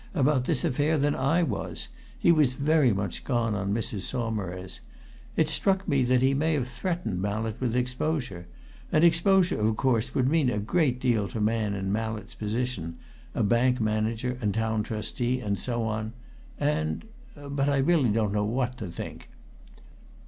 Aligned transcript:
about 0.15 0.45
this 0.45 0.63
affair 0.63 0.97
than 0.97 1.13
I 1.13 1.43
was: 1.43 1.87
he 2.17 2.31
was 2.31 2.53
very 2.53 2.91
much 2.91 3.23
gone 3.23 3.53
on 3.53 3.71
Mrs. 3.71 4.01
Saumarez. 4.01 4.79
It's 5.35 5.51
struck 5.53 5.87
me 5.87 6.01
that 6.05 6.23
he 6.23 6.33
may 6.33 6.55
have 6.55 6.67
threatened 6.67 7.21
Mallett 7.21 7.61
with 7.61 7.75
exposure; 7.75 8.47
and 8.91 9.03
exposure, 9.03 9.61
of 9.61 9.77
course, 9.77 10.15
would 10.15 10.27
mean 10.27 10.49
a 10.49 10.57
great 10.57 10.99
deal 10.99 11.27
to 11.27 11.37
a 11.37 11.41
man 11.41 11.75
in 11.75 11.91
Mallett's 11.91 12.33
position 12.33 12.97
a 13.35 13.43
bank 13.43 13.79
manager, 13.79 14.39
and 14.41 14.55
Town 14.55 14.81
Trustee, 14.81 15.39
and 15.39 15.59
so 15.59 15.83
on. 15.83 16.13
And 16.59 17.05
But 17.37 17.69
I 17.69 17.77
really 17.77 18.09
don't 18.09 18.33
know 18.33 18.43
what 18.45 18.79
to 18.79 18.87
think." 18.87 19.29